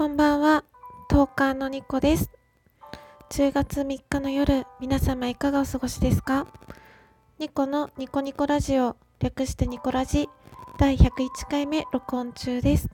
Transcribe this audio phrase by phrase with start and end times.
[0.00, 0.64] こんばんは、
[1.10, 2.30] トーカーのニコです。
[3.32, 6.46] 10月3日の夜、皆様いかがお過ごしですか？
[7.38, 10.30] ニコのニコニコラジオ、略してニコラジ、
[10.78, 12.88] 第101回目録音中です。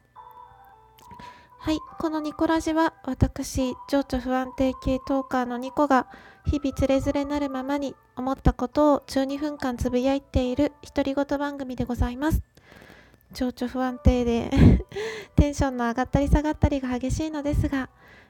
[1.61, 6.09] はい、このニコラジは私、情緒不安定系トーカーのニコが
[6.45, 12.43] 日々つれづれなるままに思ったことを12分間つぶやいている独り言番組でございます。
[13.33, 14.51] 情緒不安定で
[15.37, 17.89] テンションの上がったり下がったりが激しいのですが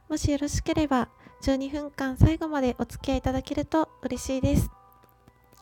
[0.08, 1.08] もしよろしければ
[1.42, 4.70] 12分間最後までお付き合いいただけると嬉しいです。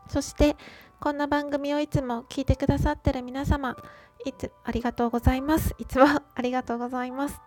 [0.08, 0.56] そして
[1.00, 3.76] こんな番組をいつも聞いてくださってる皆様
[4.24, 5.74] いつありがとうございます。
[5.78, 7.40] いつも ありがとうございます。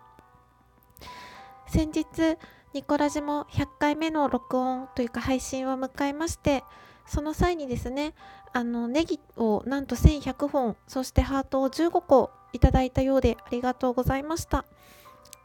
[1.67, 2.37] 先日
[2.73, 6.63] ニコラジも100回目の録音というか配信を迎えまして
[7.05, 8.13] その際にですね
[8.53, 14.65] あのネギをなんと1100本そしてハートを15個いただいたようでありがとうございました。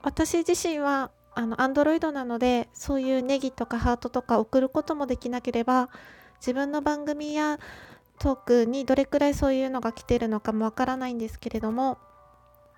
[0.03, 5.89] 私自身はあの Android なのでそういうネギとかハートとか送ることもできなければ
[6.41, 7.59] 自分の番組や
[8.19, 11.99] トークにどれくらいそういうのが来てるのかもわからないんですけれども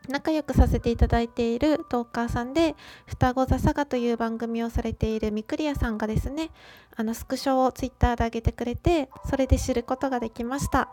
[0.08, 6.50] 仲良くさせていただいているトーカーさんで双子座サガという番組をされているミクリアさんがですね
[6.94, 10.90] あのスクショをツイッターで上げてくれてそれで知ることができました。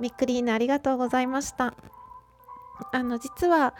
[0.00, 1.74] ミクリーナありがとうございました。
[2.92, 3.74] あの実は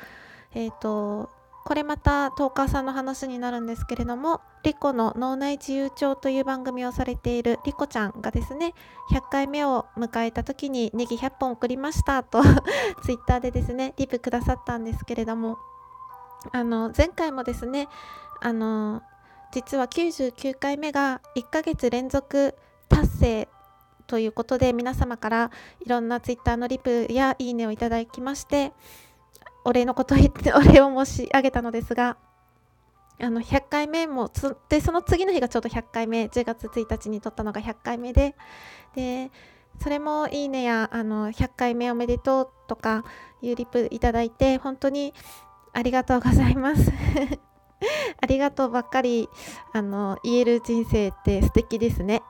[0.53, 1.31] えっ、ー、と
[1.65, 8.75] これまたトーカーさんの話になるんですけれどもリコの脳内自由帳という番組をされているリコちゃんがですね
[9.11, 12.43] 100回目を迎えた時にネギ100本送りましたと
[13.03, 15.57] ツイッターでですねリプくださったんですけれども
[16.53, 17.89] あの前回もですね
[18.43, 19.03] あの
[19.51, 22.55] 実は99回目が1ヶ月連続
[22.91, 23.49] 達成
[24.07, 28.73] ということで皆様からいろんなツイッターのリプやいいねをいただきまして
[29.65, 32.17] お礼のことを言って お礼を申し上げたのですが
[33.21, 34.31] あの100回目も
[34.69, 38.35] でその次の日がちょうど100回目10月1日に撮ったのが100回目で
[38.95, 39.31] で
[39.83, 43.05] それもいいねやあの100回目おめでとうとか
[43.43, 45.15] いうリプいただいて本当に
[45.73, 46.93] ありがとうございます。
[48.23, 49.29] ありがとうばっかり
[49.73, 52.23] あの言える人生って素敵ですね。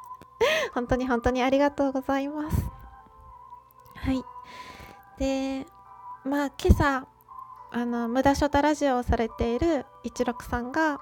[0.72, 2.70] 本当に本当にありがとうございます。
[3.96, 4.24] はい。
[5.18, 5.66] で
[6.24, 7.06] まあ今朝
[7.70, 11.00] あの無駄ショタラジオをされている一六さんが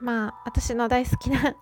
[0.00, 1.54] まあ私の大好きな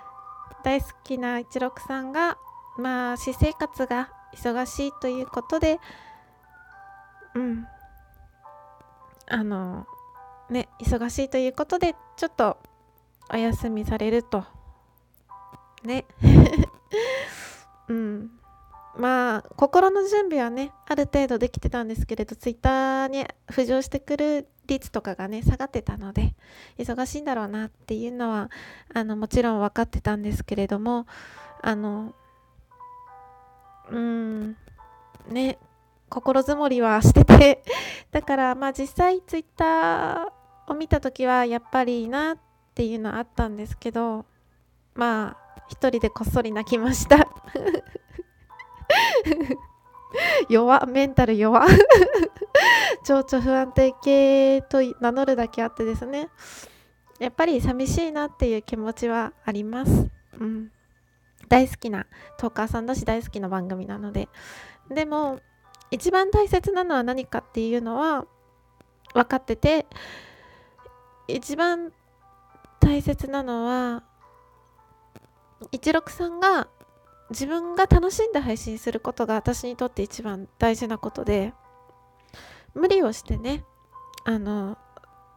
[0.64, 2.38] 大好きな一六さんが
[2.78, 5.80] まあ私生活が忙しいということで
[7.34, 7.66] うん。
[9.30, 9.86] あの
[10.48, 12.56] ね忙しいということでちょっと
[13.30, 14.44] お休みされると。
[15.82, 16.06] ね。
[17.88, 18.37] うん。
[18.98, 26.34] まあ心の準備はねある程度できてたんですけれどツイッターに浮上してくる率とかがね下がってたので
[26.78, 28.50] 忙しいんだろうなっていうのは
[28.92, 31.06] あのもちろん分かってたんですけれども
[31.62, 32.12] あの
[33.90, 34.56] うん
[35.28, 35.58] ね
[36.08, 37.62] 心づもりはしてて
[38.10, 42.38] だからまあ実際ツイッターを見た時はやっぱりいいなっ
[42.74, 44.26] ていうのはあったんですけど
[44.94, 47.28] まあ一人でこっそり泣きました。
[50.48, 51.66] 弱メンタル弱。
[53.04, 56.28] 情緒不安定系と名乗るだけあってですね。
[57.18, 60.08] やっぱり寂しいなっていう気持ちはあります、
[60.38, 60.70] うん、
[61.48, 64.28] 大好きなトーカーさんだし大好きな番組なので。
[64.88, 65.40] でも
[65.90, 68.26] 一番大切なのは何かっていうのは
[69.14, 69.86] 分かってて
[71.26, 71.92] 一番
[72.80, 74.02] 大切なのは
[75.72, 76.68] 一六さんが
[77.30, 81.52] 自分が楽しんで配信することが私にとって一番大事なことで
[82.74, 83.64] 無理をしてね
[84.24, 84.78] あの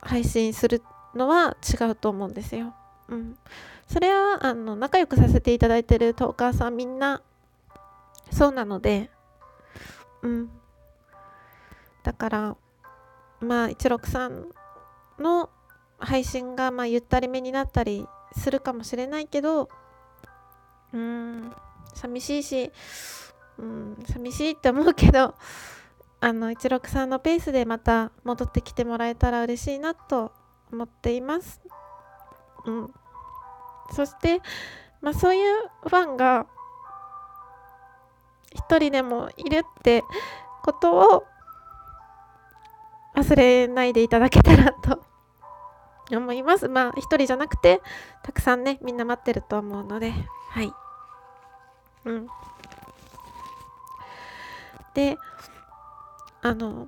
[0.01, 0.81] 配信する
[1.15, 2.73] のは違うと思うんですよ。
[3.09, 3.37] うん、
[3.87, 7.21] それはあの仲良くさせていただいてるトーカーさんみんな
[8.31, 9.11] そうなので、
[10.21, 10.49] うん、
[12.03, 12.57] だから
[13.41, 14.47] まあ16さん
[15.19, 15.49] の
[15.99, 18.07] 配信がまあゆったりめになったり
[18.37, 19.67] するかもしれないけど
[20.93, 21.51] うん。
[21.93, 22.71] 寂しいし、
[23.57, 25.35] うん、寂しいって思うけど
[26.19, 30.31] あの16さんのペースでまた戻ってきてもらえたら嬉しいなと
[30.71, 31.61] 思っています。
[32.65, 32.93] うん、
[33.91, 34.41] そして、
[35.01, 36.45] まあ、そういうファンが
[38.51, 40.03] 一人でもいるって
[40.63, 41.23] ことを
[43.15, 45.03] 忘れないでいただけたらと
[46.11, 46.67] 思います。
[46.67, 47.81] まあ一人じゃなくて
[48.23, 50.13] たくさんねみんな待ってると思うので
[50.49, 50.71] はい。
[52.05, 52.27] うん。
[54.93, 55.17] で、
[56.41, 56.87] あの、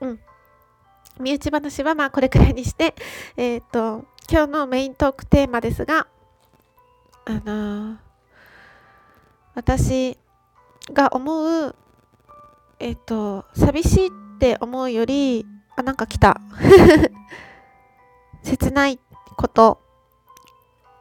[0.00, 0.20] うん。
[1.20, 2.94] 身内話はまあこれくらいにして
[3.36, 6.08] えっ、と今日のメイントークテーマですが
[7.24, 7.96] あのー、
[9.54, 10.18] 私
[10.92, 11.76] が思う
[12.80, 16.40] えっ、と寂しいって思うよりあなんか来た。
[18.42, 18.98] 切ない
[19.36, 19.83] こと。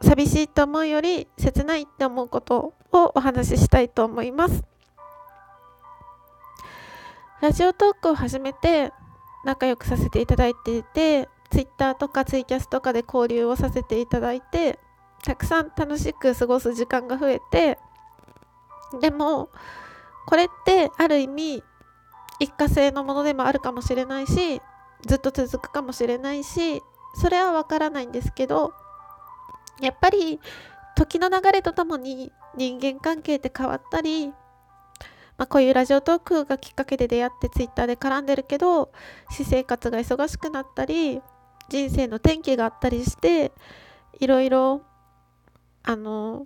[0.04, 4.64] 寂しいと思うより切ないって思うことをお話ししたいと思います。
[7.42, 8.92] ラジオトークを始めて
[9.46, 14.80] 仲良くさせていただいていて Twitter とかツイキャスとかで交流をさせていただいて
[15.24, 17.78] たくさん楽しく過ごす時間が増えて
[19.02, 19.50] でも
[20.26, 21.64] これってある意味
[22.40, 24.62] 一過性のものでもあるかもしれないし
[25.06, 26.82] ずっと続くかもしれないし
[27.16, 28.74] それはわからないんですけど
[29.88, 30.40] やっぱり
[30.96, 34.36] 時の流れとともに人間関係って変わったり、ま
[35.40, 38.92] あ、こういうラジオトークがきっかけで出会ってツイッターで絡んでるけど
[39.30, 41.22] 私生活が忙しくなったり
[41.70, 43.52] 人生の転機があったりして
[44.20, 44.82] いろいろ
[45.84, 46.46] あの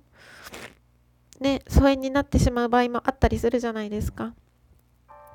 [1.39, 4.33] ね疎遠になってしまう場合もあったりするじゃないですか。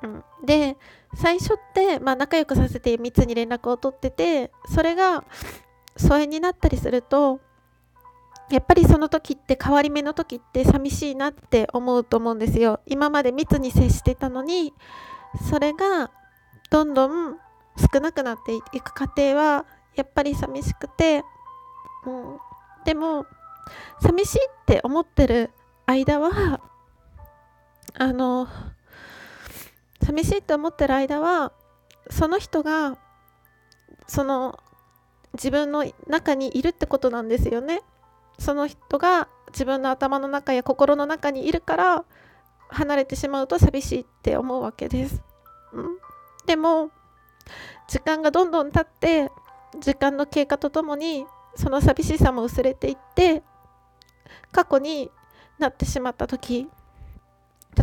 [0.01, 0.75] うん、で
[1.15, 5.23] 最初って、まあ、仲良くさせて密に連絡を取っててそれが
[5.95, 7.39] 疎遠になったりすると
[8.53, 14.75] やっぱりその時って変わり目の時って寂しいなって思うと思うんですよ今まで密に接してたのに
[15.49, 16.11] それが
[16.69, 17.37] どんどん
[17.91, 19.65] 少なくなっていく過程は
[19.95, 21.23] やっぱり寂しくて、
[22.05, 22.37] うん、
[22.85, 23.25] でも
[24.03, 25.49] 寂しいって思ってる
[25.87, 26.61] 間は
[27.95, 28.47] あの
[30.03, 31.53] 寂しいと思ってる間は
[32.11, 32.99] その人が
[34.05, 34.59] その
[35.33, 37.81] 自分の中にいるってことなんですよね。
[38.37, 42.05] その人が自分の頭の中や心の中にいるから
[42.69, 45.21] 離れてしまうと寂しいって思うわけです。
[45.73, 45.97] うん、
[46.45, 46.89] でも
[47.87, 49.31] 時間がどんどん経って
[49.79, 51.25] 時間の経過とともに
[51.55, 53.43] その寂しさも薄れていって
[54.51, 55.11] 過去に
[55.59, 56.67] なってしまった時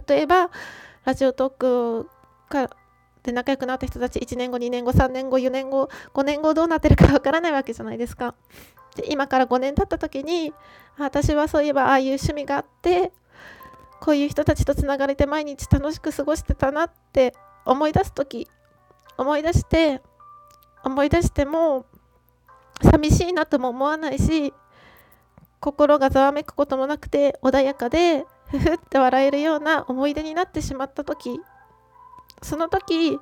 [0.09, 0.51] 例えば
[1.05, 2.09] ラジオトーク
[2.49, 2.71] か
[3.23, 8.35] で仲良くなった人たち1年後2年後3年後4年後5年後どうなってるかわからないわけじゃないですか。
[8.97, 10.53] で今から5年経った時に
[10.99, 13.13] 私はそういえばああいう趣味があって
[14.01, 17.35] こういう人たちとつながれて毎日楽しく過ごしてたなって
[17.65, 18.49] 思い出す時
[19.17, 20.01] 思い出して
[20.83, 21.85] 思い出しても
[22.83, 24.55] 寂しいなとも思わないし
[25.61, 31.39] 心がざわめくこともなくて穏やかでふふって笑えるような思い出になってしまった時
[32.43, 33.19] その時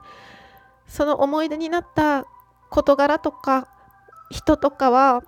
[0.87, 2.25] その思い出になった
[2.71, 3.69] 事柄とか
[4.31, 5.23] 人とかは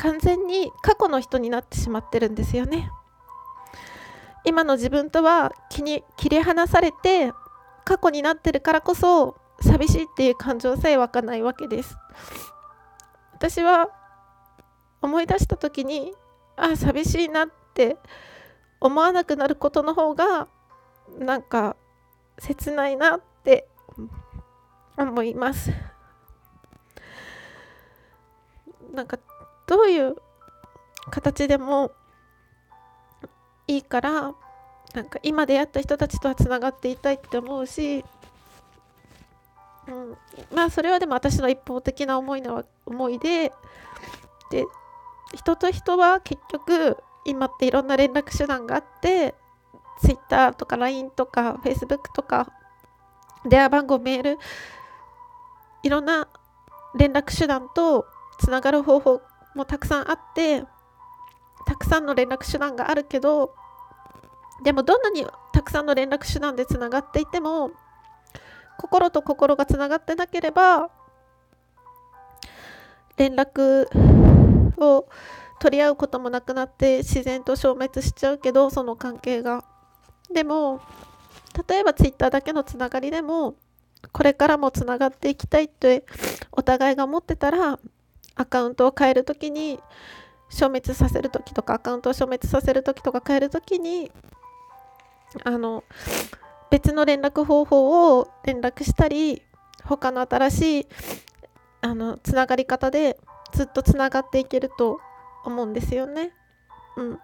[0.00, 2.90] 完全に過去の人になってしまってるんですよね。
[4.44, 7.34] 今の自分とは気に切り離されて
[7.84, 11.98] 過去になってるからこそ寂しいっていう感情さえ湧かないわけです。
[13.34, 13.90] 私は
[15.02, 16.14] 思い出した時に
[16.56, 17.98] あ寂しいなって
[18.80, 20.48] 思わなくなることの方が
[21.18, 21.76] なんか
[22.38, 23.68] 切ないなって
[24.96, 25.70] 思います。
[28.94, 29.18] なんか
[29.70, 30.16] どういう
[31.12, 31.92] 形でも
[33.68, 34.34] いいから
[34.94, 38.04] なんか今出会った人たちとはつながっていたいって思うし、
[39.86, 40.16] うん、
[40.52, 43.52] まあそれはでも私の一方的な思いの思いで
[44.50, 44.64] で
[45.32, 49.36] 人と人は結局今っていろんな連絡手段があって
[50.02, 52.52] Twitter とか LINE とか Facebook とか
[53.48, 54.38] 電話番号メール
[55.84, 56.26] いろんな
[56.96, 58.06] 連絡手段と
[58.40, 59.22] つながる方法
[59.54, 60.64] もたくさんあって
[61.66, 63.54] たくさんの連絡手段があるけど
[64.62, 67.70] でもどんなにたくさんの連絡手段でつながっていても
[68.78, 70.90] 心と心がつながってなければ
[73.16, 73.86] 連絡
[74.82, 75.06] を
[75.60, 79.64] 取り合うこともなくなって自然と消滅しちゃうけどその関係が。
[80.32, 80.80] でも
[81.68, 83.56] 例えば Twitter だけのつながりでも
[84.12, 86.04] これからもつながっていきたいって
[86.52, 87.78] お互いが思ってたら
[88.36, 89.80] アカウントを変えるときに
[90.48, 94.10] 消滅させるときとかアカウントを消滅させるときとか変えるときに
[95.44, 95.84] あの
[96.70, 99.42] 別の連絡方法を連絡したり
[99.84, 100.86] 他の新しい
[101.82, 103.18] あのつながり方で
[103.52, 105.00] ずっとつながっていけると
[105.44, 106.32] 思うんですよね。
[106.96, 107.18] うん、うん、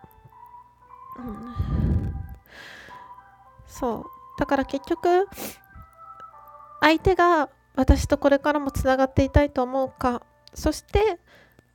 [3.67, 4.05] そう。
[4.39, 5.29] だから結局
[6.81, 10.23] 相手が私とこれからもつながっていたいと思うか
[10.55, 11.19] そして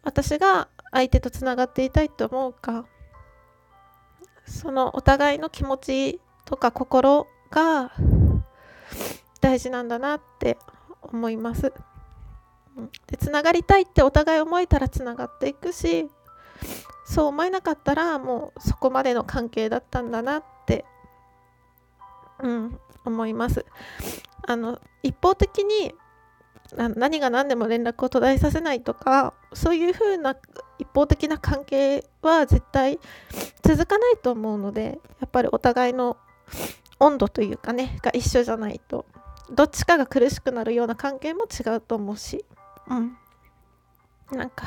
[0.03, 2.85] 私が相手とつながっていたいと思うか
[4.45, 7.91] そのお互いの気持ちとか心が
[9.39, 10.57] 大事なんだなって
[11.01, 11.73] 思います。
[13.07, 16.09] でつながりたいってお互い思えたらつながっていくし
[17.05, 20.85] そう思えなかったらもうそこまでの関係だったんだなって、
[22.39, 23.65] うん、思います。
[24.47, 25.93] あの一方的に
[26.77, 30.37] 何が何でも連絡を途絶えさせないとかそういう風な
[30.79, 32.99] 一方的な関係は絶対
[33.61, 36.17] 続かないと思うのでやっぱりお互いの
[36.99, 39.05] 温度というかねが一緒じゃないと
[39.51, 42.45] どっちかが苦しくなるような関係も違うと思うし
[42.87, 43.17] うん。
[44.31, 44.65] なんか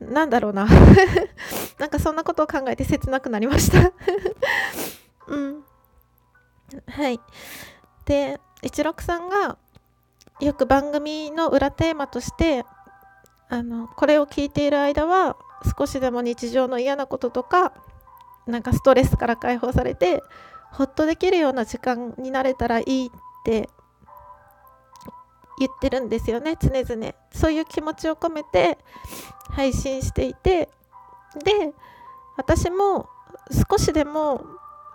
[0.00, 0.66] なんだろうな。
[1.78, 3.92] なんかそんなことを考えて切なくなりました。
[5.26, 5.64] うん。
[6.88, 7.20] はい。
[8.04, 9.58] で一六さんが
[10.40, 12.64] よく番組の裏テーマとして
[13.48, 15.36] あのこれを聞いている間は
[15.76, 17.72] 少しでも日常の嫌なこととか
[18.46, 20.22] なんかストレスから解放されて
[20.70, 23.10] ほっとできるような時間になれたらいいっ
[23.44, 23.68] て
[25.58, 27.14] 言ってるんですよね常々。
[27.32, 28.78] そういう気持ちを込めて
[29.50, 30.68] 配信していて
[31.44, 31.72] で
[32.36, 33.08] 私も
[33.70, 34.44] 少しでも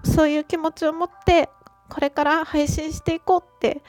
[0.06, 1.50] そういう気持ちを持って
[1.90, 3.82] これから配信していこうって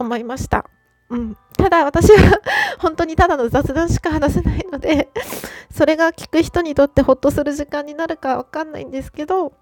[0.00, 0.64] 思いました。
[1.10, 2.40] うん、ただ私は
[2.78, 5.08] 本当にただの雑談しか話せないので
[5.70, 9.52] それが聞く人にとってほっとする時間になるかわかんないんですけど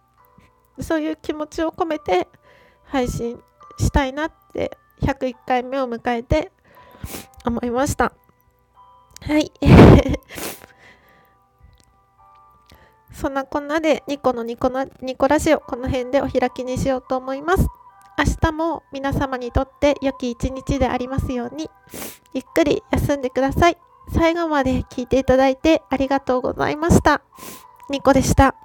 [0.79, 2.29] そういう気持ちを込めて
[2.85, 3.43] 配信
[3.79, 6.53] したいなって101回目を迎えて
[7.47, 8.13] 思いました。
[9.23, 9.51] はい。
[13.13, 17.67] そんなこんなでニコのニコのニコラジオこの辺でお開きにしようと思います。
[18.19, 21.71] 明日も皆様にとって良き一日でありますように、
[22.35, 23.79] ゆっくり休んでください。
[24.13, 27.23] 最後まで聞いていただいてありがとうございました。
[27.91, 28.57] ニコでした。